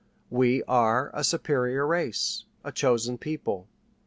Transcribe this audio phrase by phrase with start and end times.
[0.31, 3.67] We are a superior race a chosen people.